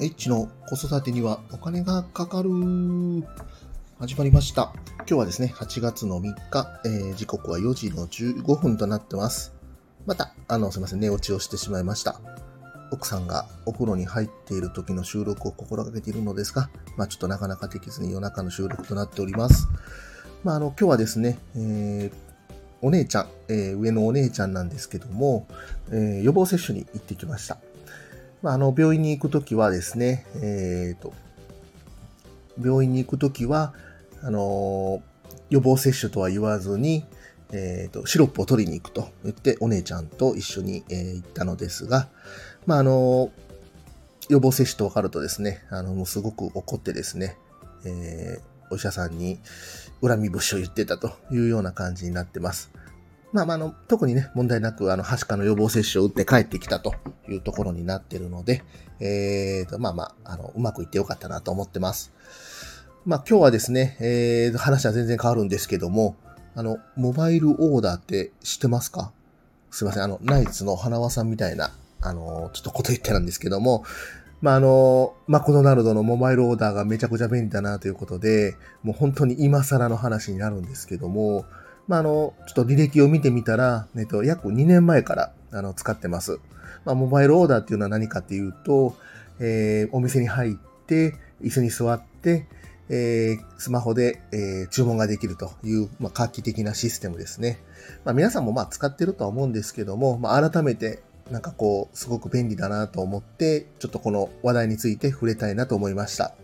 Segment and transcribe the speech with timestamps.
[0.00, 2.50] H の子育てにはお金がかかる。
[3.98, 4.72] 始まりました。
[4.98, 9.52] 今日はですね、8月の3日、えー、時刻は4時の15分となってます。
[10.06, 12.20] また、あの、すいません、寝落ちをしてしまいました。
[12.92, 19.66] 奥さんがお風呂に入っている時の収録を心がけているのですが、まあちょっとなかなかできずに夜中の収録となっております。
[20.44, 22.12] まああの、今日はですね、えー、
[22.82, 25.48] お姉ちゃん、えー、上のお姉ちゃんなんですけども、
[25.90, 27.58] えー、予防接種に行ってきました。
[28.42, 31.12] まあ、あの、病院に行くときはですね、えっ、ー、と、
[32.62, 33.72] 病院に行くときは、
[34.20, 35.00] あの
[35.48, 37.04] 予防接種とは言わずに、
[37.52, 42.08] えっ、ー、と、シロップを取りに行くと言って、お姉ちゃんと一緒に、えー、行ったのですが、
[42.66, 43.30] まあ、あの
[44.28, 47.36] 予防接種と分かるとですね、あの、もうすごく怒ってですね、
[47.84, 49.38] えー、お医者さんに
[50.02, 52.70] 恨み節を言ってたというような感じになってます。
[53.32, 56.94] まあまあ、あの、特にね、問題なく、あの、はしかの予防接種を打って帰ってきたと
[57.28, 58.64] いうところになっているので、
[59.00, 62.12] えーと、まあまあ、あの、うまくいってよかったなと思ってます。
[63.04, 66.16] まあ今日はですね、えー、話は全然変わるんですけども、
[66.54, 69.12] あの、モバイルオーダーって知ってますか？
[69.70, 73.84] すいません、あの、ナイツの花輪さんみたいな、あの、ちょっとこと言ってたんですけども、
[74.40, 81.44] まあ、あの、マクドナルドのモバイルオーダーがめちゃくちゃ便利だなということで、もう本当に今更の話になるんですけども、
[81.88, 86.38] まあ、あの、ちょっと履歴を見てみたら、えっと、約2年前から、あの、使ってます。
[86.84, 88.96] まあ、モバイルオーダーっていうのは何かっていうと、
[89.40, 90.54] えー、お店に入っ
[90.86, 92.46] て、椅子に座って、
[92.90, 97.58] えー、スマホで、えー、注文ができるという、まあ、画期的なシステムですね。
[98.04, 106.34] まあ、皆さんもまあ使ってるとは思うんですけども、まあ、改めてなんかこう、すごく便利だなと思って、ちょっとこの話題について触れたいなと思いました。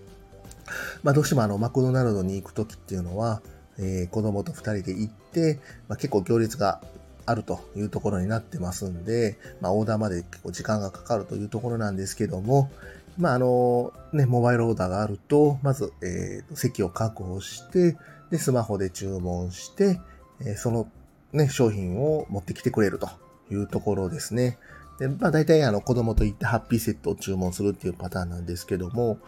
[1.02, 3.40] まあ、どうしてもあの、マクドナルドに行くときっていうのは、
[3.78, 6.80] えー、子供と二人で行って、まあ、結構行列が
[7.26, 12.70] あるというところになってますんで、まあ、オーダーまで結構時間がかかるというところなんですけども、
[13.18, 17.96] まあ、あの、ね、モバイルオーダーがあると、まず、えー、席を確保して、
[18.30, 20.00] で、スマホで注文して、
[20.40, 20.88] えー、その、
[21.32, 23.08] ね、商品を持ってきてくれると
[23.50, 24.58] いうところですね。
[24.98, 29.18] で、まあ大体あの子供と行ってハッピーセットを注文するっていうパターンなんですけども、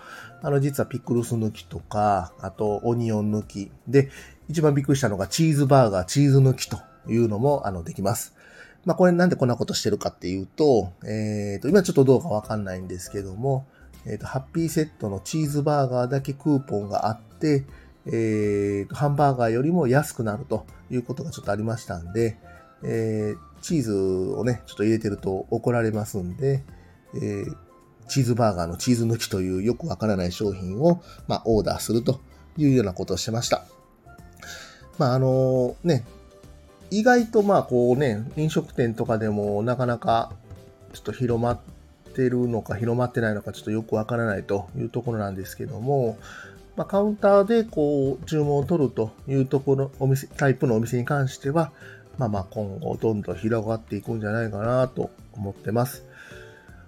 [0.43, 4.11] あの実はピクルス抜きとか、あとオニオン抜き、で、
[4.49, 6.79] 一番びっくりしたのがチーズバーガー、チーズ抜きと
[7.09, 8.35] いうのもあのできます。
[8.85, 13.67] まあこれなんでこんなことしてるかっていうと、えっ、ー、と、今ちょっとどうかわかんないんですけども、
[14.07, 17.65] えっ、ー、と、ハッピーセットのチーズバーガーだけクーポンがあって、
[18.07, 22.39] えっ、ー、と、ハンバーガーよりも安くなるということがちょっとありましたんで、
[22.85, 26.63] えー、チーズをね、ちょっと入れてると怒られますんで、
[27.15, 27.57] えー、
[28.07, 32.21] チーズバーガーのチーズ抜きというよくわからない商品を、まあ、オーダーすると
[32.57, 33.65] いうようなことをしてました。
[34.99, 36.05] まあ、あのね、
[36.93, 40.33] 意外とまあこうね、飲食店とかでもなかなか
[40.93, 41.59] ちょっと広まっ
[42.15, 46.19] てるのか広まってないのかちょっとよくわからないというところなんですけども、
[46.77, 51.73] まあ、カウンターでこう注文を取るというところ、お店、タイプのお店に関しては、
[52.19, 56.05] まあまあ今後どんどん広がっていくんじゃないかなと思ってます。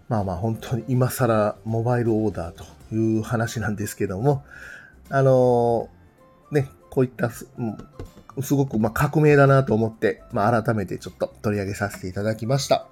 [0.08, 4.44] まあまあ本当に今更モバイルオーダーという話なんですけども、
[5.10, 7.46] あのー、ね、こういったす、
[8.42, 12.86] すごくま革命だなと思って、まあ改めてちょっと取り上げさせていただきました。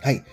[0.00, 0.24] はい。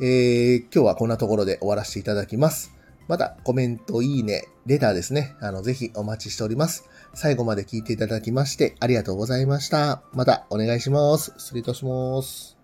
[0.00, 2.72] えー、今日はこんなところで終わらせていただきます。
[3.08, 5.36] またコメント、いいね、レターですね。
[5.40, 6.88] あの、ぜひお待ちしております。
[7.14, 10.02] 最後まで聞いていただきましてありがとうございました。
[10.12, 11.32] またお願いします。
[11.38, 12.55] 失礼いたします。